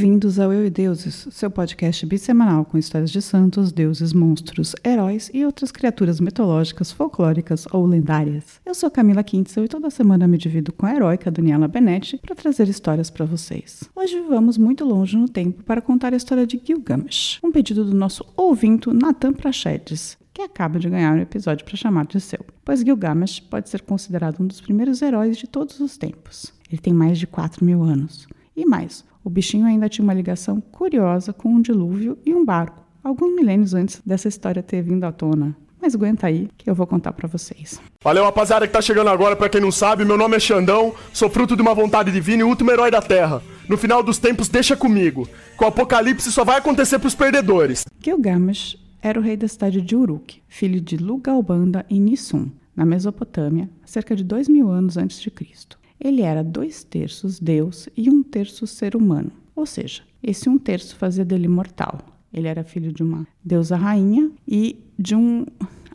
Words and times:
Bem-vindos 0.00 0.38
ao 0.38 0.50
Eu 0.50 0.64
e 0.64 0.70
Deuses, 0.70 1.28
seu 1.30 1.50
podcast 1.50 2.06
bissemanal 2.06 2.64
com 2.64 2.78
histórias 2.78 3.10
de 3.10 3.20
santos, 3.20 3.70
deuses, 3.70 4.14
monstros, 4.14 4.74
heróis 4.82 5.30
e 5.34 5.44
outras 5.44 5.70
criaturas 5.70 6.20
mitológicas, 6.20 6.90
folclóricas 6.90 7.66
ou 7.70 7.84
lendárias. 7.84 8.62
Eu 8.64 8.74
sou 8.74 8.90
Camila 8.90 9.22
Kintzel 9.22 9.66
e 9.66 9.68
toda 9.68 9.90
semana 9.90 10.26
me 10.26 10.38
divido 10.38 10.72
com 10.72 10.86
a 10.86 10.94
heróica 10.94 11.30
Daniela 11.30 11.68
Benetti 11.68 12.16
para 12.16 12.34
trazer 12.34 12.66
histórias 12.66 13.10
para 13.10 13.26
vocês. 13.26 13.84
Hoje 13.94 14.18
vamos 14.22 14.56
muito 14.56 14.86
longe 14.86 15.18
no 15.18 15.28
tempo 15.28 15.62
para 15.64 15.82
contar 15.82 16.14
a 16.14 16.16
história 16.16 16.46
de 16.46 16.58
Gilgamesh, 16.64 17.38
um 17.44 17.52
pedido 17.52 17.84
do 17.84 17.94
nosso 17.94 18.24
ouvinte 18.38 18.88
Nathan 18.88 19.34
Prachedes, 19.34 20.16
que 20.32 20.40
acaba 20.40 20.78
de 20.78 20.88
ganhar 20.88 21.12
um 21.12 21.20
episódio 21.20 21.66
para 21.66 21.76
chamar 21.76 22.06
de 22.06 22.18
seu, 22.22 22.40
pois 22.64 22.80
Gilgamesh 22.80 23.38
pode 23.38 23.68
ser 23.68 23.82
considerado 23.82 24.40
um 24.40 24.46
dos 24.46 24.62
primeiros 24.62 25.02
heróis 25.02 25.36
de 25.36 25.46
todos 25.46 25.78
os 25.78 25.98
tempos. 25.98 26.54
Ele 26.70 26.80
tem 26.80 26.94
mais 26.94 27.18
de 27.18 27.26
4 27.26 27.62
mil 27.62 27.82
anos. 27.82 28.26
E 28.56 28.66
mais, 28.66 29.04
o 29.22 29.30
bichinho 29.30 29.66
ainda 29.66 29.88
tinha 29.88 30.02
uma 30.02 30.14
ligação 30.14 30.60
curiosa 30.60 31.32
com 31.32 31.48
um 31.50 31.60
dilúvio 31.60 32.18
e 32.24 32.34
um 32.34 32.44
barco, 32.44 32.82
alguns 33.02 33.34
milênios 33.34 33.74
antes 33.74 34.00
dessa 34.04 34.28
história 34.28 34.62
ter 34.62 34.82
vindo 34.82 35.04
à 35.04 35.12
tona. 35.12 35.56
Mas 35.80 35.94
aguenta 35.94 36.26
aí 36.26 36.48
que 36.58 36.68
eu 36.68 36.74
vou 36.74 36.86
contar 36.86 37.12
para 37.12 37.26
vocês. 37.26 37.80
Valeu, 38.02 38.24
rapaziada 38.24 38.66
que 38.66 38.72
tá 38.72 38.82
chegando 38.82 39.08
agora, 39.08 39.34
para 39.34 39.48
quem 39.48 39.60
não 39.60 39.72
sabe, 39.72 40.04
meu 40.04 40.16
nome 40.16 40.36
é 40.36 40.40
Xandão, 40.40 40.94
sou 41.12 41.30
fruto 41.30 41.56
de 41.56 41.62
uma 41.62 41.74
vontade 41.74 42.12
divina 42.12 42.42
e 42.42 42.44
último 42.44 42.70
herói 42.70 42.90
da 42.90 43.00
Terra. 43.00 43.42
No 43.68 43.78
final 43.78 44.02
dos 44.02 44.18
tempos, 44.18 44.48
deixa 44.48 44.76
comigo, 44.76 45.26
que 45.56 45.64
o 45.64 45.66
apocalipse 45.66 46.30
só 46.30 46.44
vai 46.44 46.58
acontecer 46.58 46.98
pros 46.98 47.14
perdedores. 47.14 47.84
Gilgamesh 48.02 48.76
era 49.00 49.18
o 49.18 49.22
rei 49.22 49.36
da 49.36 49.48
cidade 49.48 49.80
de 49.80 49.96
Uruk, 49.96 50.42
filho 50.48 50.80
de 50.80 50.98
Lugalbanda 50.98 51.86
e 51.88 51.98
Nisum, 51.98 52.50
na 52.76 52.84
Mesopotâmia, 52.84 53.70
cerca 53.84 54.14
de 54.14 54.22
dois 54.22 54.48
mil 54.48 54.68
anos 54.68 54.98
antes 54.98 55.20
de 55.20 55.30
Cristo. 55.30 55.78
Ele 56.00 56.22
era 56.22 56.42
dois 56.42 56.82
terços 56.82 57.38
Deus 57.38 57.88
e 57.96 58.08
um 58.08 58.22
terço 58.22 58.66
ser 58.66 58.96
humano, 58.96 59.30
ou 59.54 59.66
seja, 59.66 60.02
esse 60.22 60.48
um 60.48 60.58
terço 60.58 60.96
fazia 60.96 61.24
dele 61.24 61.48
mortal. 61.48 61.98
Ele 62.32 62.46
era 62.46 62.64
filho 62.64 62.92
de 62.92 63.02
uma 63.02 63.26
deusa 63.44 63.76
rainha 63.76 64.30
e 64.46 64.78
de 64.98 65.14
um. 65.14 65.44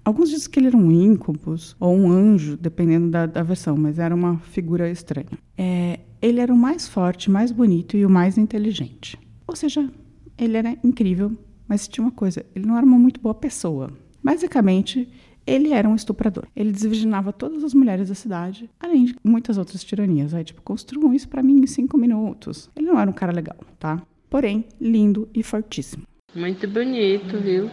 Alguns 0.04 0.30
dizem 0.30 0.50
que 0.50 0.60
ele 0.60 0.68
era 0.68 0.78
um 0.78 0.92
íncubus 0.92 1.76
ou 1.80 1.96
um 1.96 2.12
anjo, 2.12 2.58
dependendo 2.58 3.10
da, 3.10 3.26
da 3.26 3.42
versão, 3.42 3.76
mas 3.76 3.98
era 3.98 4.14
uma 4.14 4.38
figura 4.38 4.90
estranha. 4.90 5.30
É, 5.58 6.00
ele 6.22 6.40
era 6.40 6.54
o 6.54 6.58
mais 6.58 6.88
forte, 6.88 7.32
mais 7.32 7.52
bonito 7.52 7.98
e 7.98 8.06
o 8.06 8.10
mais 8.10 8.38
inteligente. 8.38 9.18
Ou 9.48 9.56
seja, 9.56 9.90
ele 10.38 10.58
era 10.58 10.78
incrível, 10.84 11.32
mas 11.68 11.88
tinha 11.88 12.06
uma 12.06 12.12
coisa: 12.12 12.46
ele 12.54 12.66
não 12.66 12.78
era 12.78 12.86
uma 12.86 13.00
muito 13.00 13.20
boa 13.20 13.34
pessoa. 13.34 13.90
Basicamente, 14.24 15.08
ele 15.46 15.74
era 15.74 15.88
um 15.88 15.96
estuprador. 15.96 16.46
Ele 16.56 16.72
desvirginava 16.72 17.32
todas 17.32 17.64
as 17.64 17.74
mulheres 17.74 18.10
da 18.10 18.16
cidade, 18.16 18.70
além 18.80 19.06
de 19.06 19.16
muitas 19.24 19.58
outras 19.58 19.84
tiranias. 19.84 20.34
Aí, 20.34 20.44
tipo, 20.44 20.62
construam 20.62 21.14
isso 21.14 21.28
para 21.30 21.44
mim 21.44 21.60
em 21.60 21.68
cinco 21.68 21.98
minutos. 21.98 22.70
Ele 22.76 22.88
não 22.88 23.00
era 23.00 23.10
um 23.10 23.14
cara 23.14 23.32
legal, 23.32 23.58
tá? 23.80 24.02
Porém, 24.30 24.66
lindo 24.82 25.30
e 25.34 25.44
fortíssimo. 25.44 26.04
Muito 26.34 26.68
bonito, 26.68 27.38
viu? 27.40 27.70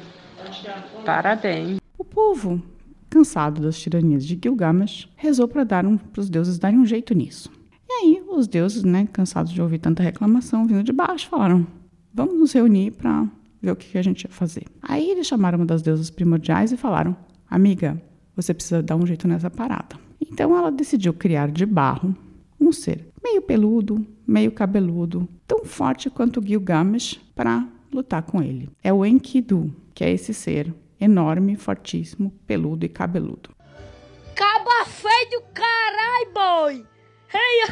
Parabéns. 1.05 1.79
O 1.99 2.05
povo, 2.05 2.63
cansado 3.09 3.63
das 3.63 3.79
tiranias 3.79 4.25
de 4.25 4.39
Gilgamesh, 4.41 5.09
rezou 5.17 5.49
para 5.49 5.65
dar 5.65 5.87
um, 5.87 5.99
os 6.17 6.29
deuses 6.29 6.59
darem 6.59 6.79
um 6.79 6.87
jeito 6.87 7.15
nisso. 7.15 7.51
E 7.89 7.93
aí, 7.93 8.23
os 8.29 8.47
deuses, 8.47 8.85
né, 8.85 9.09
cansados 9.13 9.53
de 9.53 9.61
ouvir 9.61 9.79
tanta 9.79 10.03
reclamação 10.03 10.67
vindo 10.67 10.83
de 10.83 10.93
baixo, 10.93 11.29
falaram: 11.29 11.67
vamos 12.13 12.39
nos 12.39 12.53
reunir 12.53 12.93
para 12.93 13.27
ver 13.61 13.71
o 13.71 13.77
que, 13.77 13.91
que 13.91 13.99
a 13.99 14.03
gente 14.03 14.25
ia 14.25 14.31
fazer. 14.31 14.65
Aí 14.83 15.11
eles 15.11 15.27
chamaram 15.27 15.59
uma 15.59 15.67
das 15.67 15.83
deusas 15.83 16.11
primordiais 16.11 16.73
e 16.73 16.77
falaram: 16.77 17.17
Amiga, 17.53 18.01
você 18.35 18.55
precisa 18.55 18.83
dar 18.83 18.97
um 18.97 19.07
jeito 19.07 19.29
nessa 19.29 19.51
parada. 19.51 20.01
Então 20.19 20.57
ela 20.57 20.73
decidiu 20.73 21.13
criar 21.13 21.51
de 21.51 21.67
barro 21.67 22.17
um 22.59 22.73
ser 22.73 23.09
meio 23.23 23.43
peludo, 23.43 24.07
meio 24.27 24.51
cabeludo, 24.51 25.29
tão 25.47 25.63
forte 25.63 26.09
quanto 26.09 26.43
Gilgamesh 26.43 27.21
para 27.35 27.69
lutar 27.93 28.23
com 28.23 28.43
ele. 28.43 28.71
É 28.83 28.91
o 28.91 29.05
Enkidu, 29.05 29.71
que 29.93 30.03
é 30.03 30.11
esse 30.11 30.33
ser 30.33 30.75
enorme, 30.99 31.55
fortíssimo, 31.55 32.33
peludo 32.47 32.87
e 32.87 32.89
cabeludo. 32.89 33.51
Caba 34.35 34.87
feio 34.87 35.31
do 35.33 35.43
carai, 35.53 36.25
boy! 36.33 36.87
Hey. 37.35 37.69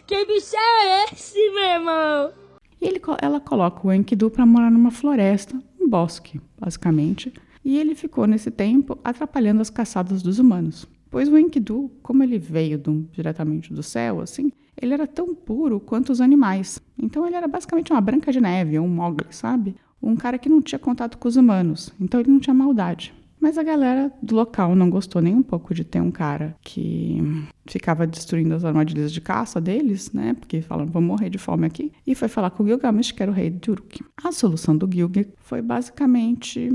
que 0.06 0.24
bicho 0.24 0.56
é 0.56 1.12
esse, 1.12 1.50
meu 1.50 1.64
irmão? 1.64 2.32
E 2.80 2.86
ele, 2.86 3.02
ela 3.20 3.40
coloca 3.40 3.86
o 3.86 3.92
Enkidu 3.92 4.30
para 4.30 4.46
morar 4.46 4.70
numa 4.70 4.90
floresta, 4.90 5.62
um 5.78 5.86
bosque, 5.86 6.40
basicamente, 6.58 7.30
e 7.64 7.78
ele 7.78 7.94
ficou 7.94 8.26
nesse 8.26 8.50
tempo 8.50 8.98
atrapalhando 9.02 9.62
as 9.62 9.70
caçadas 9.70 10.22
dos 10.22 10.38
humanos. 10.38 10.86
Pois 11.10 11.28
o 11.28 11.38
Enkidu, 11.38 11.90
como 12.02 12.22
ele 12.22 12.38
veio 12.38 12.76
do, 12.76 13.08
diretamente 13.12 13.72
do 13.72 13.82
céu, 13.82 14.20
assim, 14.20 14.50
ele 14.80 14.92
era 14.92 15.06
tão 15.06 15.34
puro 15.34 15.78
quanto 15.78 16.10
os 16.10 16.20
animais. 16.20 16.80
Então 17.00 17.26
ele 17.26 17.36
era 17.36 17.46
basicamente 17.46 17.92
uma 17.92 18.00
branca 18.00 18.32
de 18.32 18.40
neve, 18.40 18.78
um 18.78 18.88
mogli, 18.88 19.28
sabe? 19.30 19.76
Um 20.02 20.16
cara 20.16 20.38
que 20.38 20.48
não 20.48 20.60
tinha 20.60 20.78
contato 20.78 21.16
com 21.16 21.28
os 21.28 21.36
humanos, 21.36 21.92
então 22.00 22.20
ele 22.20 22.30
não 22.30 22.40
tinha 22.40 22.52
maldade. 22.52 23.14
Mas 23.40 23.58
a 23.58 23.62
galera 23.62 24.10
do 24.22 24.34
local 24.34 24.74
não 24.74 24.88
gostou 24.88 25.20
nem 25.20 25.34
um 25.34 25.42
pouco 25.42 25.74
de 25.74 25.84
ter 25.84 26.00
um 26.00 26.10
cara 26.10 26.56
que 26.62 27.18
ficava 27.66 28.06
destruindo 28.06 28.54
as 28.54 28.64
armadilhas 28.64 29.12
de 29.12 29.20
caça 29.20 29.60
deles, 29.60 30.10
né? 30.12 30.34
Porque 30.34 30.62
falam, 30.62 30.86
vamos 30.86 31.08
morrer 31.08 31.28
de 31.28 31.36
fome 31.36 31.66
aqui. 31.66 31.92
E 32.06 32.14
foi 32.14 32.26
falar 32.26 32.50
com 32.50 32.62
o 32.62 32.66
Gilgamesh, 32.66 33.12
que 33.12 33.22
era 33.22 33.30
o 33.30 33.34
rei 33.34 33.50
de 33.50 33.70
Uruk. 33.70 34.02
A 34.16 34.32
solução 34.32 34.74
do 34.74 34.90
Gilgamesh 34.90 35.28
foi 35.42 35.60
basicamente 35.60 36.70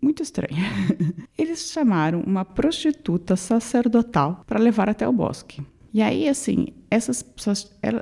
muito 0.00 0.22
estranha. 0.22 0.64
Eles 1.36 1.70
chamaram 1.70 2.20
uma 2.20 2.44
prostituta 2.44 3.36
sacerdotal 3.36 4.44
para 4.46 4.58
levar 4.58 4.88
até 4.88 5.06
o 5.08 5.12
bosque. 5.12 5.62
E 5.92 6.02
aí, 6.02 6.28
assim, 6.28 6.68
essas, 6.90 7.24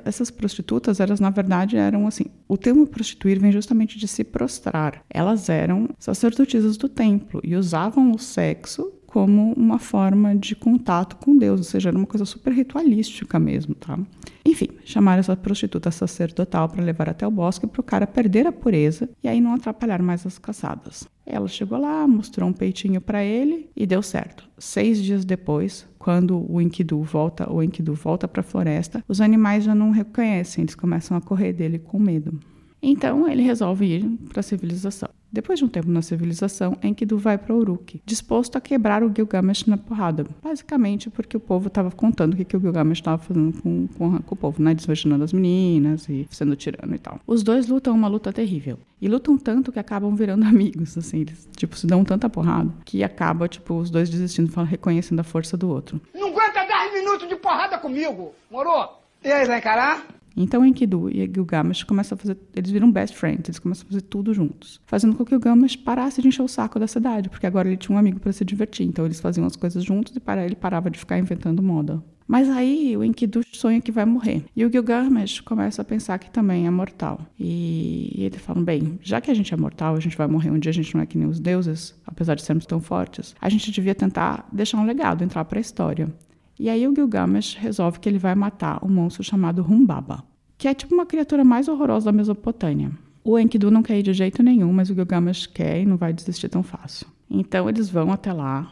essas 0.03 0.29
prostitutas, 0.29 0.99
elas 0.99 1.19
na 1.19 1.29
verdade 1.29 1.77
eram 1.77 2.05
assim. 2.05 2.25
O 2.47 2.57
termo 2.57 2.85
prostituir 2.85 3.39
vem 3.39 3.51
justamente 3.51 3.97
de 3.97 4.07
se 4.07 4.23
prostrar. 4.23 5.03
Elas 5.09 5.49
eram 5.49 5.89
sacerdotisas 5.97 6.77
do 6.77 6.89
templo 6.89 7.39
e 7.43 7.55
usavam 7.55 8.11
o 8.11 8.19
sexo 8.19 8.93
como 9.17 9.51
uma 9.53 9.79
forma 9.79 10.35
de 10.35 10.55
contato 10.55 11.15
com 11.15 11.35
Deus, 11.35 11.59
ou 11.59 11.63
seja, 11.63 11.89
era 11.89 11.97
uma 11.97 12.05
coisa 12.05 12.23
super 12.23 12.53
ritualística 12.53 13.39
mesmo, 13.39 13.73
tá? 13.73 13.97
Enfim, 14.45 14.67
chamaram 14.85 15.21
essa 15.21 15.35
prostituta 15.35 15.89
sacerdotal 15.89 16.69
para 16.69 16.83
levar 16.83 17.09
até 17.09 17.25
o 17.25 17.31
bosque 17.31 17.65
para 17.65 17.81
o 17.81 17.83
cara 17.83 18.05
perder 18.05 18.45
a 18.45 18.51
pureza 18.51 19.09
e 19.23 19.27
aí 19.27 19.41
não 19.41 19.55
atrapalhar 19.55 20.03
mais 20.03 20.23
as 20.23 20.37
caçadas. 20.37 21.07
Ela 21.25 21.47
chegou 21.47 21.79
lá, 21.79 22.07
mostrou 22.07 22.47
um 22.47 22.53
peitinho 22.53 23.01
para 23.01 23.23
ele 23.23 23.67
e 23.75 23.87
deu 23.87 24.03
certo. 24.03 24.47
Seis 24.55 25.01
dias 25.01 25.25
depois, 25.25 25.87
quando 25.97 26.45
o 26.47 26.61
Enkidu 26.61 27.01
volta, 27.01 27.51
o 27.51 27.63
Enkidu 27.63 27.95
volta 27.95 28.27
para 28.27 28.41
a 28.41 28.43
floresta, 28.43 29.03
os 29.07 29.19
animais 29.19 29.63
já 29.63 29.73
não 29.73 29.89
reconhecem, 29.89 30.61
eles 30.61 30.75
começam 30.75 31.17
a 31.17 31.21
correr 31.21 31.53
dele 31.53 31.79
com 31.79 31.97
medo. 31.97 32.39
Então 32.83 33.27
ele 33.27 33.41
resolve 33.41 33.83
ir 33.83 34.05
para 34.29 34.41
a 34.41 34.43
civilização. 34.43 35.09
Depois 35.31 35.59
de 35.59 35.65
um 35.65 35.67
tempo 35.67 35.89
na 35.89 36.01
civilização, 36.01 36.77
Enkidu 36.81 37.17
vai 37.17 37.37
para 37.37 37.53
Uruk, 37.53 38.01
disposto 38.05 38.55
a 38.55 38.61
quebrar 38.61 39.03
o 39.03 39.11
Gilgamesh 39.13 39.65
na 39.65 39.77
porrada. 39.77 40.25
Basicamente 40.41 41.09
porque 41.09 41.35
o 41.35 41.39
povo 41.39 41.67
estava 41.67 41.91
contando 41.91 42.33
o 42.33 42.37
que, 42.37 42.45
que 42.45 42.55
o 42.55 42.59
Gilgamesh 42.59 42.99
estava 42.99 43.17
fazendo 43.17 43.61
com, 43.61 43.87
com, 43.87 44.21
com, 44.21 44.35
o 44.35 44.37
povo, 44.37 44.61
né? 44.61 44.73
Desvaginando 44.73 45.23
as 45.23 45.33
meninas 45.33 46.07
e 46.07 46.25
sendo 46.29 46.55
tirano 46.55 46.95
e 46.95 46.99
tal. 46.99 47.19
Os 47.27 47.43
dois 47.43 47.67
lutam 47.67 47.93
uma 47.93 48.07
luta 48.07 48.31
terrível. 48.31 48.79
E 49.01 49.07
lutam 49.07 49.37
tanto 49.37 49.71
que 49.71 49.79
acabam 49.79 50.15
virando 50.15 50.45
amigos, 50.47 50.97
assim. 50.97 51.21
Eles, 51.21 51.47
tipo, 51.55 51.75
se 51.75 51.85
dão 51.85 52.03
tanta 52.03 52.29
porrada 52.29 52.71
que 52.85 53.03
acaba, 53.03 53.47
tipo, 53.47 53.75
os 53.75 53.89
dois 53.89 54.09
desistindo, 54.09 54.51
reconhecendo 54.63 55.19
a 55.19 55.23
força 55.23 55.57
do 55.57 55.69
outro. 55.69 56.01
Não 56.15 56.29
aguenta 56.29 56.65
10 56.65 56.93
minutos 56.93 57.27
de 57.27 57.35
porrada 57.35 57.77
comigo, 57.77 58.33
moro? 58.49 58.89
E 59.23 59.31
aí, 59.31 59.45
vai 59.45 59.59
encarar? 59.59 60.05
Então 60.37 60.63
Enkidu 60.63 61.09
e 61.09 61.25
Gilgamesh 61.25 61.83
começam 61.83 62.15
a 62.15 62.19
fazer, 62.19 62.37
eles 62.55 62.69
viram 62.69 62.91
best 62.91 63.17
friends, 63.17 63.49
eles 63.49 63.59
começam 63.59 63.85
a 63.87 63.89
fazer 63.89 64.01
tudo 64.01 64.35
juntos, 64.35 64.79
fazendo 64.85 65.15
com 65.15 65.25
que 65.25 65.33
o 65.33 65.39
Gilgamesh 65.39 65.75
parasse 65.75 66.21
de 66.21 66.27
encher 66.27 66.43
o 66.43 66.47
saco 66.47 66.79
da 66.79 66.85
cidade, 66.85 67.27
porque 67.27 67.47
agora 67.47 67.67
ele 67.67 67.77
tinha 67.77 67.95
um 67.95 67.99
amigo 67.99 68.19
para 68.19 68.31
se 68.31 68.45
divertir, 68.45 68.85
então 68.85 69.03
eles 69.03 69.19
faziam 69.19 69.47
as 69.47 69.55
coisas 69.55 69.83
juntos 69.83 70.15
e 70.15 70.19
para 70.19 70.45
ele 70.45 70.55
parava 70.55 70.91
de 70.91 70.99
ficar 70.99 71.17
inventando 71.17 71.63
moda. 71.63 72.03
Mas 72.27 72.49
aí 72.49 72.95
o 72.97 73.03
Enkidu 73.03 73.41
sonha 73.53 73.79
que 73.79 73.91
vai 73.91 74.03
morrer. 74.03 74.43
E 74.53 74.65
o 74.65 74.69
Gilgamesh 74.69 75.39
começa 75.39 75.81
a 75.81 75.85
pensar 75.85 76.19
que 76.19 76.29
também 76.29 76.67
é 76.67 76.69
mortal. 76.69 77.21
E, 77.39 78.11
ele 78.17 78.37
fala: 78.37 78.61
bem, 78.61 78.99
já 79.01 79.21
que 79.21 79.31
a 79.31 79.33
gente 79.33 79.53
é 79.53 79.57
mortal, 79.57 79.95
a 79.95 79.99
gente 79.99 80.17
vai 80.17 80.27
morrer 80.27 80.51
um 80.51 80.59
dia, 80.59 80.69
a 80.69 80.73
gente 80.73 80.93
não 80.93 81.01
é 81.01 81.05
que 81.05 81.17
nem 81.17 81.27
os 81.27 81.39
deuses, 81.39 81.95
apesar 82.05 82.35
de 82.35 82.41
sermos 82.41 82.65
tão 82.65 82.81
fortes, 82.81 83.33
a 83.39 83.47
gente 83.47 83.71
devia 83.71 83.95
tentar 83.95 84.45
deixar 84.51 84.77
um 84.77 84.85
legado, 84.85 85.23
entrar 85.23 85.45
para 85.45 85.57
a 85.57 85.61
história. 85.61 86.13
E 86.59 86.69
aí 86.69 86.87
o 86.87 86.93
Gilgamesh 86.93 87.55
resolve 87.55 87.99
que 87.99 88.09
ele 88.09 88.17
vai 88.17 88.35
matar 88.35 88.83
um 88.83 88.89
monstro 88.89 89.23
chamado 89.23 89.61
Humbaba, 89.61 90.23
que 90.57 90.67
é 90.67 90.73
tipo 90.73 90.93
uma 90.93 91.05
criatura 91.05 91.43
mais 91.43 91.67
horrorosa 91.67 92.05
da 92.05 92.11
Mesopotâmia. 92.11 92.91
O 93.23 93.37
Enkidu 93.37 93.69
não 93.69 93.83
quer 93.83 93.99
ir 93.99 94.03
de 94.03 94.13
jeito 94.13 94.41
nenhum, 94.41 94.71
mas 94.71 94.89
o 94.89 94.95
Gilgamesh 94.95 95.47
quer 95.47 95.81
e 95.81 95.85
não 95.85 95.97
vai 95.97 96.13
desistir 96.13 96.49
tão 96.49 96.63
fácil. 96.63 97.05
Então 97.29 97.67
eles 97.67 97.89
vão 97.89 98.11
até 98.11 98.31
lá, 98.31 98.71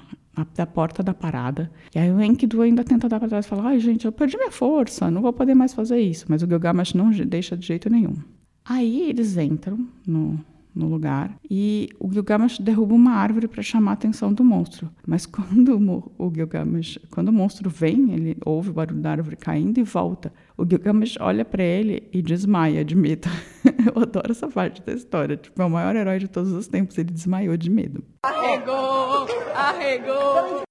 da 0.55 0.65
porta 0.65 1.03
da 1.03 1.13
parada. 1.13 1.71
E 1.93 1.99
aí 1.99 2.11
o 2.11 2.21
Enkidu 2.21 2.61
ainda 2.61 2.83
tenta 2.83 3.07
dar 3.07 3.19
para 3.19 3.29
trás 3.29 3.45
e 3.45 3.49
fala: 3.49 3.69
Ai, 3.69 3.79
gente, 3.79 4.05
eu 4.05 4.11
perdi 4.11 4.37
minha 4.37 4.51
força, 4.51 5.09
não 5.11 5.21
vou 5.21 5.33
poder 5.33 5.55
mais 5.55 5.73
fazer 5.73 5.99
isso. 5.99 6.25
Mas 6.27 6.41
o 6.41 6.47
Gilgamesh 6.47 6.93
não 6.93 7.11
deixa 7.11 7.55
de 7.55 7.65
jeito 7.65 7.89
nenhum. 7.89 8.15
Aí 8.63 9.09
eles 9.09 9.37
entram 9.37 9.87
no, 10.05 10.39
no 10.75 10.87
lugar 10.87 11.37
e 11.49 11.89
o 11.99 12.11
Gilgamesh 12.11 12.59
derruba 12.59 12.93
uma 12.93 13.11
árvore 13.11 13.47
para 13.47 13.63
chamar 13.63 13.91
a 13.91 13.93
atenção 13.93 14.33
do 14.33 14.43
monstro. 14.43 14.89
Mas 15.07 15.25
quando 15.25 16.11
o 16.17 16.31
Gilgamesh, 16.33 16.99
quando 17.09 17.29
o 17.29 17.33
monstro 17.33 17.69
vem, 17.69 18.11
ele 18.11 18.37
ouve 18.45 18.69
o 18.69 18.73
barulho 18.73 19.01
da 19.01 19.11
árvore 19.11 19.35
caindo 19.35 19.79
e 19.79 19.83
volta. 19.83 20.33
O 20.57 20.65
Gilgamesh 20.67 21.17
olha 21.19 21.45
para 21.45 21.63
ele 21.63 22.09
e 22.11 22.21
desmaia 22.21 22.83
de 22.83 22.95
medo. 22.95 23.27
Eu 23.85 24.01
adoro 24.01 24.31
essa 24.31 24.47
parte 24.47 24.81
da 24.81 24.93
história. 24.93 25.37
Tipo, 25.37 25.61
é 25.61 25.65
o 25.65 25.69
maior 25.69 25.95
herói 25.95 26.19
de 26.19 26.27
todos 26.27 26.51
os 26.51 26.67
tempos, 26.67 26.97
ele 26.97 27.11
desmaiou 27.11 27.55
de 27.55 27.69
medo. 27.69 28.03
Arregou! 28.23 29.27
Arregou! 29.55 30.64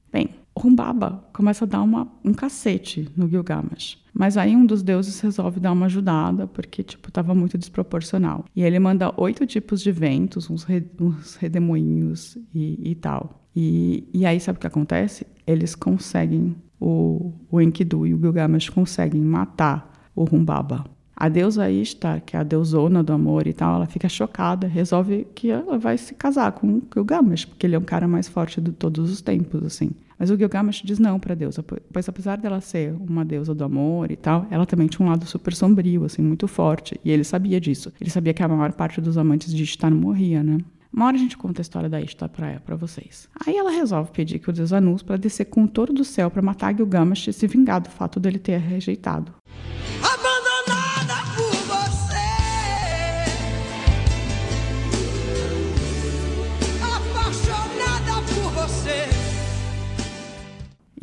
Bem, 0.64 0.70
Rumbaba 0.70 1.24
começa 1.32 1.64
a 1.64 1.68
dar 1.68 1.82
uma, 1.82 2.08
um 2.24 2.32
cacete 2.32 3.08
no 3.16 3.28
Gilgamesh. 3.28 3.98
Mas 4.12 4.36
aí 4.36 4.56
um 4.56 4.64
dos 4.64 4.82
deuses 4.82 5.20
resolve 5.20 5.60
dar 5.60 5.72
uma 5.72 5.86
ajudada, 5.86 6.46
porque, 6.46 6.82
tipo, 6.82 7.10
tava 7.10 7.34
muito 7.34 7.58
desproporcional. 7.58 8.44
E 8.54 8.62
ele 8.62 8.78
manda 8.78 9.12
oito 9.16 9.46
tipos 9.46 9.82
de 9.82 9.92
ventos, 9.92 10.48
uns, 10.48 10.64
re, 10.64 10.84
uns 11.00 11.36
redemoinhos 11.36 12.38
e, 12.54 12.90
e 12.90 12.94
tal. 12.94 13.46
E, 13.54 14.08
e 14.12 14.24
aí, 14.24 14.40
sabe 14.40 14.56
o 14.56 14.60
que 14.60 14.66
acontece? 14.66 15.26
Eles 15.46 15.74
conseguem, 15.74 16.56
o, 16.80 17.32
o 17.50 17.60
Enkidu 17.60 18.06
e 18.06 18.14
o 18.14 18.18
Gilgamesh 18.18 18.70
conseguem 18.70 19.20
matar 19.20 20.08
o 20.14 20.24
Rumbaba. 20.24 20.84
A 21.16 21.28
deusa 21.28 21.70
Ishtar, 21.70 22.20
que 22.20 22.36
é 22.36 22.40
a 22.40 22.42
deusona 22.42 23.02
do 23.02 23.12
amor 23.12 23.46
e 23.46 23.52
tal, 23.52 23.76
ela 23.76 23.86
fica 23.86 24.08
chocada, 24.08 24.66
resolve 24.66 25.26
que 25.34 25.50
ela 25.50 25.78
vai 25.78 25.96
se 25.96 26.14
casar 26.14 26.52
com 26.52 26.66
o 26.66 26.82
Gilgamesh, 26.92 27.44
porque 27.44 27.66
ele 27.66 27.76
é 27.76 27.78
o 27.78 27.82
cara 27.82 28.08
mais 28.08 28.28
forte 28.28 28.60
de 28.60 28.72
todos 28.72 29.10
os 29.10 29.20
tempos, 29.20 29.62
assim. 29.62 29.90
Mas 30.18 30.30
o 30.30 30.36
Gilgamesh 30.36 30.82
diz 30.84 30.98
não 30.98 31.18
para 31.20 31.32
a 31.32 31.36
deusa, 31.36 31.62
pois 31.62 32.08
apesar 32.08 32.38
dela 32.38 32.60
ser 32.60 32.94
uma 32.94 33.24
deusa 33.24 33.54
do 33.54 33.64
amor 33.64 34.10
e 34.10 34.16
tal, 34.16 34.46
ela 34.50 34.66
também 34.66 34.86
tinha 34.86 35.06
um 35.06 35.10
lado 35.10 35.24
super 35.26 35.54
sombrio, 35.54 36.04
assim, 36.04 36.22
muito 36.22 36.48
forte, 36.48 36.98
e 37.04 37.10
ele 37.10 37.24
sabia 37.24 37.60
disso. 37.60 37.92
Ele 38.00 38.10
sabia 38.10 38.34
que 38.34 38.42
a 38.42 38.48
maior 38.48 38.72
parte 38.72 39.00
dos 39.00 39.18
amantes 39.18 39.52
de 39.52 39.62
Ishtar 39.62 39.92
morria, 39.92 40.42
né? 40.42 40.58
Uma 40.92 41.06
hora 41.06 41.16
a 41.16 41.18
gente 41.18 41.36
conta 41.36 41.60
a 41.60 41.62
história 41.62 41.88
da 41.88 42.00
Ishtar 42.00 42.28
para 42.28 42.76
vocês. 42.76 43.28
Aí 43.44 43.56
ela 43.56 43.70
resolve 43.70 44.12
pedir 44.12 44.38
que 44.38 44.48
o 44.48 44.52
deus 44.52 44.72
Anus 44.72 45.02
para 45.02 45.16
descer 45.16 45.46
com 45.46 45.64
o 45.64 45.68
touro 45.68 45.92
do 45.92 46.04
céu 46.04 46.30
para 46.30 46.40
matar 46.40 46.74
Gilgamesh 46.74 47.26
e 47.26 47.32
se 47.32 47.48
vingar 47.48 47.80
do 47.80 47.90
fato 47.90 48.20
dele 48.20 48.38
ter 48.38 48.58
rejeitado. 48.58 49.34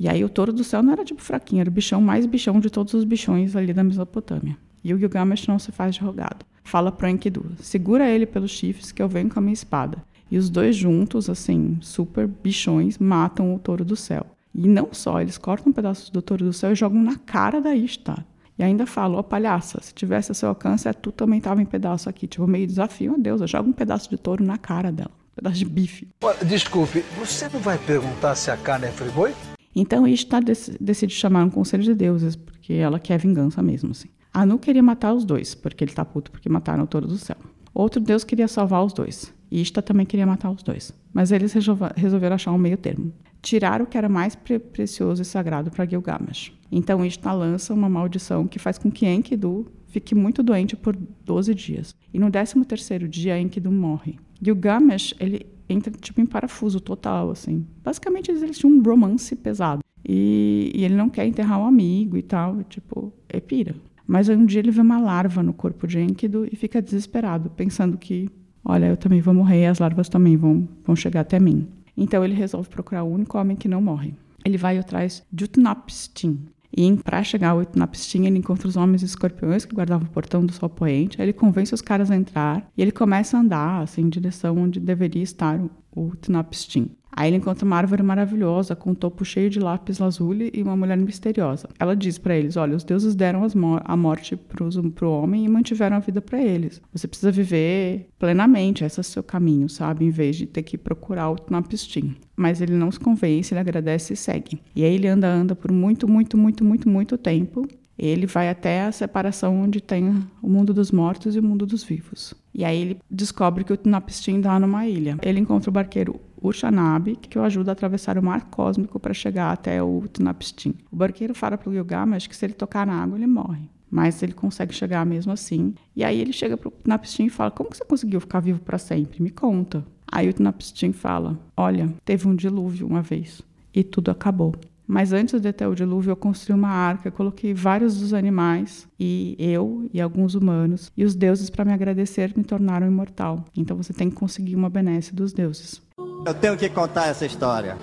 E 0.01 0.09
aí 0.09 0.23
o 0.25 0.29
touro 0.29 0.51
do 0.51 0.63
céu 0.63 0.81
não 0.81 0.93
era 0.93 1.05
tipo 1.05 1.21
fraquinho, 1.21 1.61
era 1.61 1.69
o 1.69 1.71
bichão 1.71 2.01
mais 2.01 2.25
bichão 2.25 2.59
de 2.59 2.71
todos 2.71 2.91
os 2.95 3.03
bichões 3.03 3.55
ali 3.55 3.71
da 3.71 3.83
Mesopotâmia. 3.83 4.57
E 4.83 4.95
o 4.95 4.97
Gilgamesh 4.97 5.45
não 5.45 5.59
se 5.59 5.71
faz 5.71 5.93
de 5.93 6.01
rogado. 6.01 6.43
Fala 6.63 6.91
pro 6.91 7.07
Enkidu, 7.07 7.45
segura 7.59 8.09
ele 8.09 8.25
pelos 8.25 8.49
chifres 8.49 8.91
que 8.91 8.99
eu 8.99 9.07
venho 9.07 9.29
com 9.29 9.37
a 9.37 9.41
minha 9.43 9.53
espada. 9.53 10.03
E 10.31 10.39
os 10.39 10.49
dois 10.49 10.75
juntos, 10.75 11.29
assim, 11.29 11.77
super 11.81 12.25
bichões, 12.25 12.97
matam 12.97 13.53
o 13.53 13.59
touro 13.59 13.85
do 13.85 13.95
céu. 13.95 14.25
E 14.55 14.67
não 14.67 14.89
só, 14.91 15.21
eles 15.21 15.37
cortam 15.37 15.71
pedaços 15.71 16.09
do 16.09 16.19
touro 16.19 16.45
do 16.45 16.53
céu 16.53 16.71
e 16.71 16.75
jogam 16.75 16.99
na 16.99 17.17
cara 17.17 17.61
da 17.61 17.75
Ishtar. 17.75 18.25
E 18.57 18.63
ainda 18.63 18.87
falam, 18.87 19.19
ó 19.19 19.21
palhaça, 19.21 19.79
se 19.83 19.93
tivesse 19.93 20.31
a 20.31 20.33
seu 20.33 20.49
alcance, 20.49 20.87
é 20.87 20.93
tu 20.93 21.11
também 21.11 21.39
tava 21.39 21.61
em 21.61 21.65
pedaço 21.65 22.09
aqui. 22.09 22.25
Tipo, 22.25 22.47
meio 22.47 22.65
desafio, 22.65 23.13
ó 23.13 23.21
Deus, 23.21 23.47
joga 23.47 23.69
um 23.69 23.71
pedaço 23.71 24.09
de 24.09 24.17
touro 24.17 24.43
na 24.43 24.57
cara 24.57 24.91
dela. 24.91 25.11
Um 25.33 25.35
pedaço 25.35 25.59
de 25.59 25.65
bife. 25.65 26.07
Desculpe, 26.43 27.05
você 27.19 27.47
não 27.49 27.59
vai 27.59 27.77
perguntar 27.77 28.33
se 28.33 28.49
a 28.49 28.57
carne 28.57 28.87
é 28.87 28.91
friboi? 28.91 29.35
Então 29.75 30.07
Ishtar 30.07 30.41
decide 30.79 31.13
chamar 31.13 31.45
um 31.45 31.49
conselho 31.49 31.83
de 31.83 31.93
deuses, 31.93 32.35
porque 32.35 32.73
ela 32.73 32.99
quer 32.99 33.17
vingança 33.17 33.61
mesmo, 33.61 33.91
assim. 33.91 34.09
Anu 34.33 34.57
queria 34.57 34.83
matar 34.83 35.13
os 35.13 35.25
dois, 35.25 35.53
porque 35.53 35.83
ele 35.83 35.91
tá 35.91 36.05
puto 36.05 36.31
porque 36.31 36.47
mataram 36.47 36.83
o 36.83 36.87
touro 36.87 37.07
do 37.07 37.17
céu. 37.17 37.37
Outro 37.73 38.01
deus 38.01 38.23
queria 38.23 38.47
salvar 38.47 38.83
os 38.83 38.93
dois. 38.93 39.33
E 39.49 39.61
Ishtar 39.61 39.81
também 39.81 40.05
queria 40.05 40.25
matar 40.25 40.49
os 40.49 40.63
dois. 40.63 40.93
Mas 41.13 41.31
eles 41.31 41.53
resolveram 41.53 42.35
achar 42.35 42.51
um 42.51 42.57
meio 42.57 42.77
termo. 42.77 43.11
Tirar 43.41 43.81
o 43.81 43.85
que 43.85 43.97
era 43.97 44.07
mais 44.07 44.35
pre 44.35 44.59
precioso 44.59 45.21
e 45.21 45.25
sagrado 45.25 45.71
para 45.71 45.85
Gilgamesh. 45.85 46.53
Então 46.71 47.05
Ishtar 47.05 47.33
lança 47.33 47.73
uma 47.73 47.89
maldição 47.89 48.47
que 48.47 48.59
faz 48.59 48.77
com 48.77 48.89
que 48.89 49.05
Enkidu 49.05 49.69
fique 49.87 50.15
muito 50.15 50.41
doente 50.41 50.75
por 50.75 50.95
12 50.95 51.53
dias. 51.53 51.95
E 52.13 52.19
no 52.19 52.31
13 52.31 52.63
terceiro 52.63 53.07
dia, 53.09 53.39
Enkidu 53.39 53.71
morre. 53.71 54.17
Gilgamesh, 54.41 55.13
ele 55.19 55.45
entra 55.71 55.91
tipo 55.91 56.21
em 56.21 56.25
parafuso 56.25 56.79
total, 56.79 57.31
assim. 57.31 57.65
Basicamente 57.83 58.31
eles 58.31 58.57
tinham 58.57 58.73
um 58.73 58.81
romance 58.81 59.35
pesado. 59.35 59.81
E, 60.07 60.71
e 60.73 60.83
ele 60.83 60.95
não 60.95 61.09
quer 61.09 61.25
enterrar 61.25 61.59
um 61.59 61.65
amigo 61.65 62.17
e 62.17 62.21
tal, 62.21 62.63
tipo, 62.63 63.13
é 63.29 63.39
pira. 63.39 63.75
Mas 64.07 64.27
um 64.29 64.45
dia 64.45 64.59
ele 64.59 64.71
vê 64.71 64.81
uma 64.81 64.99
larva 64.99 65.41
no 65.43 65.53
corpo 65.53 65.87
de 65.87 65.99
Enkidu 65.99 66.47
e 66.51 66.55
fica 66.55 66.81
desesperado, 66.81 67.49
pensando 67.51 67.97
que, 67.97 68.27
olha, 68.65 68.87
eu 68.87 68.97
também 68.97 69.21
vou 69.21 69.33
morrer 69.33 69.67
as 69.67 69.79
larvas 69.79 70.09
também 70.09 70.35
vão, 70.35 70.67
vão 70.83 70.95
chegar 70.95 71.21
até 71.21 71.39
mim. 71.39 71.67
Então 71.95 72.23
ele 72.23 72.33
resolve 72.33 72.67
procurar 72.69 73.03
o 73.03 73.13
único 73.13 73.37
homem 73.37 73.55
que 73.55 73.67
não 73.67 73.81
morre. 73.81 74.13
Ele 74.43 74.57
vai 74.57 74.77
atrás 74.77 75.23
de 75.31 75.45
Utnapishtim, 75.45 76.39
e 76.75 76.95
para 76.97 77.23
chegar 77.23 77.49
ao 77.49 77.61
Itnapstim, 77.61 78.25
ele 78.25 78.39
encontra 78.39 78.67
os 78.67 78.77
homens 78.77 79.03
escorpiões 79.03 79.65
que 79.65 79.75
guardavam 79.75 80.07
o 80.07 80.11
portão 80.11 80.45
do 80.45 80.53
sol 80.53 80.69
poente. 80.69 81.21
Aí 81.21 81.25
ele 81.25 81.33
convence 81.33 81.73
os 81.73 81.81
caras 81.81 82.09
a 82.09 82.15
entrar 82.15 82.69
e 82.77 82.81
ele 82.81 82.91
começa 82.91 83.37
a 83.37 83.41
andar 83.41 83.81
assim, 83.81 84.01
em 84.01 84.09
direção 84.09 84.57
onde 84.57 84.79
deveria 84.79 85.23
estar 85.23 85.59
o 85.91 86.11
Itnapstim. 86.13 86.91
Aí 87.11 87.29
ele 87.29 87.37
encontra 87.37 87.65
uma 87.65 87.75
árvore 87.75 88.01
maravilhosa 88.01 88.75
com 88.75 88.91
um 88.91 88.95
topo 88.95 89.25
cheio 89.25 89.49
de 89.49 89.59
lápis 89.59 89.99
lazuli 89.99 90.49
e 90.53 90.61
uma 90.61 90.77
mulher 90.77 90.97
misteriosa. 90.97 91.67
Ela 91.77 91.95
diz 91.95 92.17
para 92.17 92.35
eles: 92.35 92.55
Olha, 92.57 92.75
os 92.75 92.83
deuses 92.83 93.15
deram 93.15 93.41
a 93.83 93.97
morte 93.97 94.35
para 94.35 95.07
o 95.07 95.11
homem 95.11 95.45
e 95.45 95.49
mantiveram 95.49 95.97
a 95.97 95.99
vida 95.99 96.21
para 96.21 96.41
eles. 96.41 96.81
Você 96.93 97.07
precisa 97.07 97.31
viver 97.31 98.07
plenamente, 98.17 98.83
esse 98.83 98.99
é 98.99 99.01
o 99.01 99.03
seu 99.03 99.23
caminho, 99.23 99.67
sabe? 99.67 100.05
Em 100.05 100.09
vez 100.09 100.35
de 100.35 100.45
ter 100.45 100.63
que 100.63 100.77
procurar 100.77 101.29
o 101.29 101.35
Tnapistim. 101.35 102.15
Mas 102.35 102.61
ele 102.61 102.73
não 102.73 102.91
se 102.91 102.99
convence, 102.99 103.53
ele 103.53 103.59
agradece 103.59 104.13
e 104.13 104.17
segue. 104.17 104.61
E 104.75 104.83
aí 104.83 104.95
ele 104.95 105.07
anda, 105.07 105.27
anda 105.27 105.55
por 105.55 105.71
muito, 105.71 106.07
muito, 106.07 106.37
muito, 106.37 106.63
muito, 106.63 106.89
muito 106.89 107.17
tempo. 107.17 107.67
Ele 107.97 108.25
vai 108.25 108.49
até 108.49 108.81
a 108.83 108.91
separação 108.91 109.61
onde 109.61 109.79
tem 109.79 110.23
o 110.41 110.49
mundo 110.49 110.73
dos 110.73 110.91
mortos 110.91 111.35
e 111.35 111.39
o 111.39 111.43
mundo 111.43 111.67
dos 111.67 111.83
vivos. 111.83 112.33
E 112.53 112.65
aí 112.65 112.81
ele 112.81 112.97
descobre 113.09 113.63
que 113.63 113.71
o 113.71 113.77
Tnapistim 113.77 114.41
dá 114.41 114.59
numa 114.59 114.87
ilha. 114.87 115.17
Ele 115.21 115.39
encontra 115.39 115.69
o 115.69 115.73
barqueiro 115.73 116.19
Ushanabi, 116.41 117.15
que 117.15 117.37
o 117.37 117.43
ajuda 117.43 117.71
a 117.71 117.73
atravessar 117.73 118.17
o 118.17 118.23
mar 118.23 118.49
cósmico 118.49 118.99
para 118.99 119.13
chegar 119.13 119.51
até 119.51 119.81
o 119.81 120.03
Tnapstim. 120.11 120.73
O 120.91 120.95
barqueiro 120.95 121.35
fala 121.35 121.57
para 121.57 121.69
o 121.69 121.73
Gilgamesh 121.73 122.27
que 122.27 122.35
se 122.35 122.45
ele 122.45 122.53
tocar 122.53 122.87
na 122.87 123.03
água, 123.03 123.17
ele 123.17 123.27
morre. 123.27 123.69
Mas 123.89 124.23
ele 124.23 124.31
consegue 124.31 124.73
chegar 124.73 125.05
mesmo 125.05 125.31
assim. 125.31 125.75
E 125.95 126.03
aí 126.03 126.19
ele 126.19 126.31
chega 126.31 126.57
para 126.57 126.69
o 126.69 126.71
Tnapstim 126.71 127.25
e 127.25 127.29
fala: 127.29 127.51
Como 127.51 127.69
que 127.69 127.77
você 127.77 127.85
conseguiu 127.85 128.19
ficar 128.21 128.39
vivo 128.39 128.61
para 128.61 128.77
sempre? 128.77 129.21
Me 129.21 129.29
conta. 129.29 129.85
Aí 130.09 130.29
o 130.29 130.33
Tnapstim 130.33 130.93
fala: 130.93 131.37
Olha, 131.55 131.93
teve 132.05 132.27
um 132.27 132.35
dilúvio 132.35 132.87
uma 132.87 133.01
vez 133.01 133.41
e 133.73 133.83
tudo 133.83 134.11
acabou. 134.11 134.55
Mas 134.91 135.13
antes 135.13 135.39
de 135.39 135.53
ter 135.53 135.65
o 135.67 135.73
dilúvio, 135.73 136.11
eu 136.11 136.17
construí 136.17 136.53
uma 136.53 136.67
arca, 136.67 137.09
coloquei 137.09 137.53
vários 137.53 137.97
dos 137.97 138.13
animais, 138.13 138.85
e 138.99 139.37
eu 139.39 139.89
e 139.93 140.01
alguns 140.01 140.35
humanos, 140.35 140.91
e 140.97 141.05
os 141.05 141.15
deuses, 141.15 141.49
para 141.49 141.63
me 141.63 141.71
agradecer, 141.71 142.33
me 142.35 142.43
tornaram 142.43 142.85
imortal. 142.85 143.45
Então 143.55 143.77
você 143.77 143.93
tem 143.93 144.09
que 144.09 144.17
conseguir 144.17 144.53
uma 144.53 144.69
benesse 144.69 145.15
dos 145.15 145.31
deuses. 145.31 145.81
Eu 146.27 146.33
tenho 146.33 146.57
que 146.57 146.67
contar 146.67 147.07
essa 147.07 147.25
história. 147.25 147.77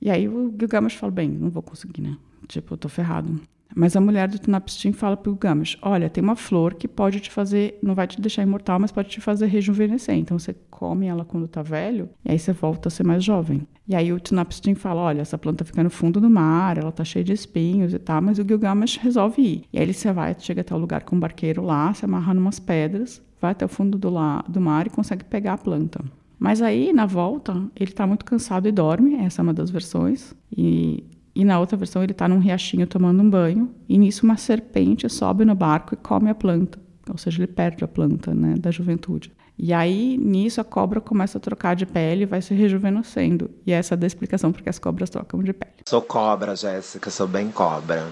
E 0.00 0.08
aí 0.08 0.28
o 0.28 0.54
Gilgamesh 0.56 0.94
fala: 0.94 1.10
bem, 1.10 1.28
não 1.28 1.50
vou 1.50 1.64
conseguir, 1.64 2.02
né? 2.02 2.16
Tipo, 2.46 2.74
eu 2.74 2.78
tô 2.78 2.88
ferrado. 2.88 3.40
Mas 3.74 3.96
a 3.96 4.00
mulher 4.00 4.28
do 4.28 4.38
Tunapstim 4.38 4.92
fala 4.92 5.16
pro 5.16 5.32
Gilgamesh: 5.32 5.76
olha, 5.82 6.08
tem 6.08 6.22
uma 6.22 6.36
flor 6.36 6.74
que 6.74 6.86
pode 6.86 7.20
te 7.20 7.30
fazer, 7.30 7.78
não 7.82 7.94
vai 7.94 8.06
te 8.06 8.20
deixar 8.20 8.42
imortal, 8.42 8.78
mas 8.78 8.92
pode 8.92 9.08
te 9.08 9.20
fazer 9.20 9.46
rejuvenescer. 9.46 10.14
Então 10.14 10.38
você 10.38 10.54
come 10.70 11.06
ela 11.06 11.24
quando 11.24 11.48
tá 11.48 11.62
velho, 11.62 12.08
e 12.24 12.30
aí 12.30 12.38
você 12.38 12.52
volta 12.52 12.88
a 12.88 12.90
ser 12.90 13.04
mais 13.04 13.24
jovem. 13.24 13.66
E 13.88 13.94
aí 13.94 14.12
o 14.12 14.20
Tunapstim 14.20 14.74
fala: 14.74 15.00
olha, 15.00 15.22
essa 15.22 15.36
planta 15.36 15.64
fica 15.64 15.82
no 15.82 15.90
fundo 15.90 16.20
do 16.20 16.30
mar, 16.30 16.78
ela 16.78 16.92
tá 16.92 17.04
cheia 17.04 17.24
de 17.24 17.32
espinhos 17.32 17.92
e 17.92 17.98
tal, 17.98 18.22
mas 18.22 18.38
o 18.38 18.44
Gilgamesh 18.46 18.96
resolve 18.96 19.42
ir. 19.42 19.64
E 19.72 19.78
aí 19.78 19.84
ele 19.84 19.92
você 19.92 20.12
vai, 20.12 20.34
chega 20.38 20.60
até 20.60 20.74
o 20.74 20.78
lugar 20.78 21.02
com 21.02 21.16
o 21.16 21.20
barqueiro 21.20 21.62
lá, 21.62 21.92
se 21.92 22.04
amarra 22.04 22.32
numas 22.32 22.60
pedras, 22.60 23.20
vai 23.40 23.50
até 23.50 23.64
o 23.64 23.68
fundo 23.68 23.98
do, 23.98 24.08
la, 24.08 24.44
do 24.48 24.60
mar 24.60 24.86
e 24.86 24.90
consegue 24.90 25.24
pegar 25.24 25.54
a 25.54 25.58
planta. 25.58 26.02
Mas 26.38 26.60
aí, 26.60 26.92
na 26.92 27.06
volta, 27.06 27.52
ele 27.74 27.90
está 27.90 28.06
muito 28.06 28.24
cansado 28.24 28.68
e 28.68 28.72
dorme, 28.72 29.14
essa 29.16 29.40
é 29.40 29.42
uma 29.42 29.54
das 29.54 29.70
versões. 29.70 30.34
E 30.54 31.04
e 31.34 31.44
na 31.44 31.58
outra 31.58 31.76
versão 31.76 32.02
ele 32.02 32.12
está 32.12 32.28
num 32.28 32.38
riachinho 32.38 32.86
tomando 32.86 33.22
um 33.22 33.28
banho, 33.28 33.74
e 33.88 33.98
nisso 33.98 34.24
uma 34.24 34.36
serpente 34.36 35.08
sobe 35.08 35.44
no 35.44 35.54
barco 35.54 35.94
e 35.94 35.96
come 35.96 36.30
a 36.30 36.34
planta. 36.34 36.78
Ou 37.08 37.18
seja, 37.18 37.42
ele 37.42 37.52
perde 37.52 37.84
a 37.84 37.88
planta 37.88 38.34
né, 38.34 38.54
da 38.58 38.70
juventude. 38.70 39.32
E 39.56 39.72
aí, 39.72 40.18
nisso, 40.18 40.60
a 40.60 40.64
cobra 40.64 41.00
começa 41.00 41.38
a 41.38 41.40
trocar 41.40 41.76
de 41.76 41.86
pele 41.86 42.22
e 42.22 42.26
vai 42.26 42.42
se 42.42 42.52
rejuvenescendo. 42.54 43.50
E 43.64 43.72
essa 43.72 43.94
é 43.94 43.98
a 44.02 44.06
explicação 44.06 44.52
porque 44.52 44.68
as 44.68 44.78
cobras 44.78 45.10
trocam 45.10 45.42
de 45.42 45.52
pele. 45.52 45.74
Sou 45.86 46.02
cobra, 46.02 46.56
Jéssica, 46.56 47.10
sou 47.10 47.28
bem 47.28 47.50
cobra. 47.50 48.08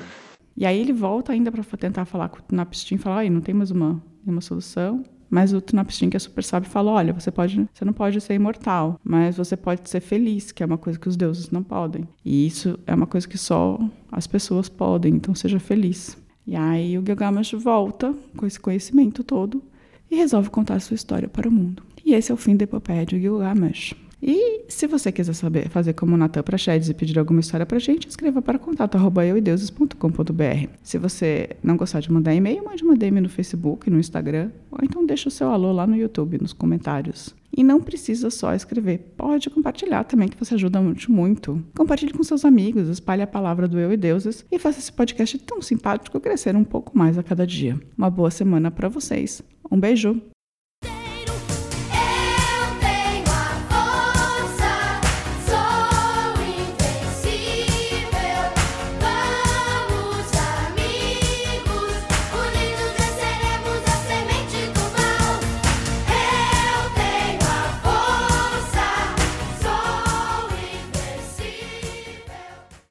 E 0.57 0.67
aí 0.67 0.79
ele 0.79 0.93
volta 0.93 1.33
ainda 1.33 1.51
para 1.51 1.65
tentar 1.77 2.05
falar 2.05 2.29
com 2.29 2.39
o 2.39 2.57
Napistim, 2.57 2.97
falar, 2.97 3.21
aí 3.21 3.31
não 3.31 3.41
tem 3.41 3.55
mais 3.55 3.71
uma, 3.71 4.01
uma 4.25 4.41
solução. 4.41 5.03
Mas 5.33 5.55
o 5.55 5.63
Tunapstin, 5.63 6.11
que 6.11 6.17
é 6.19 6.21
super 6.21 6.45
sábio, 6.45 6.69
fala: 6.69 6.91
olha, 6.91 7.15
você 7.15 7.31
pode, 7.31 7.67
você 7.73 7.87
não 7.87 7.95
pode 7.95 8.21
ser 8.21 8.35
imortal, 8.35 9.01
mas 9.03 9.39
você 9.39 9.57
pode 9.57 9.89
ser 9.89 10.01
feliz, 10.01 10.53
que 10.53 10.63
é 10.63 10.67
uma 10.67 10.77
coisa 10.77 10.99
que 10.99 11.09
os 11.09 11.17
deuses 11.17 11.51
não 11.51 11.63
podem. 11.63 12.07
E 12.23 12.47
isso 12.47 12.79
é 12.87 12.95
uma 12.95 13.07
coisa 13.07 13.27
que 13.27 13.39
só 13.39 13.81
as 14.11 14.27
pessoas 14.27 14.69
podem, 14.69 15.15
então 15.15 15.35
seja 15.35 15.59
feliz. 15.59 16.19
E 16.47 16.55
aí 16.55 16.99
o 16.99 17.03
Gilgamesh 17.03 17.53
volta 17.53 18.15
com 18.37 18.45
esse 18.45 18.61
conhecimento 18.61 19.25
todo 19.25 19.63
e 20.11 20.17
resolve 20.17 20.51
contar 20.51 20.79
sua 20.81 20.97
história 20.97 21.29
para 21.29 21.49
o 21.49 21.53
mundo. 21.53 21.83
E 22.05 22.13
esse 22.13 22.31
é 22.31 22.35
o 22.35 22.37
fim 22.37 22.55
da 22.55 22.65
epopeia 22.65 23.07
de 23.07 23.19
Gilgamesh. 23.19 23.95
E 24.23 24.67
se 24.69 24.87
você 24.87 25.11
quiser 25.11 25.33
saber 25.33 25.69
fazer 25.69 25.95
como 25.95 26.17
Natan 26.17 26.43
Prachedes 26.45 26.89
e 26.89 26.95
pedir 26.95 27.19
alguma 27.19 27.41
história 27.41 27.67
pra 27.67 27.81
gente, 27.81 28.09
escreva 28.09 28.41
para 28.41 28.59
contato 28.59 28.95
arroba 28.95 29.27
euideuses.com.br. 29.27 30.69
Se 30.81 30.97
você 30.97 31.51
não 31.63 31.77
gostar 31.77 31.99
de 31.99 32.13
mandar 32.13 32.33
e-mail, 32.33 32.65
mande 32.65 32.85
uma 32.85 32.95
DM 32.95 33.21
no 33.21 33.29
Facebook, 33.29 33.91
no 33.91 33.99
Instagram, 33.99 34.51
ou 34.71 34.79
então 34.83 35.05
deixa 35.05 35.29
o 35.29 35.33
seu 35.33 35.51
alô 35.51 35.73
lá 35.73 35.87
no 35.87 35.97
YouTube, 35.97 36.39
nos 36.41 36.53
comentários. 36.53 37.35
E 37.55 37.63
não 37.65 37.83
precisa 37.83 38.31
só 38.31 38.55
escrever, 38.55 39.13
pode 39.17 39.51
compartilhar 39.51 40.05
também, 40.05 40.29
que 40.29 40.39
você 40.39 40.55
ajuda 40.55 40.81
muito, 40.81 41.11
muito. 41.13 41.63
Compartilhe 41.77 42.13
com 42.13 42.23
seus 42.23 42.45
amigos, 42.45 42.89
espalhe 42.89 43.23
a 43.23 43.27
palavra 43.27 43.69
do 43.69 43.79
Eu 43.79 43.93
e 43.93 43.97
Deuses 43.97 44.47
e 44.51 44.59
faça 44.59 44.79
esse 44.79 44.93
podcast 44.93 45.37
tão 45.41 45.61
simpático 45.61 46.21
crescer 46.21 46.57
um 46.57 46.65
pouco 46.65 46.97
mais 46.97 47.19
a 47.19 47.23
cada 47.23 47.47
dia. 47.47 47.79
Uma 47.99 48.09
boa 48.09 48.31
semana 48.31 48.71
para 48.71 48.89
vocês. 48.89 49.43
Um 49.71 49.79
beijo! 49.79 50.32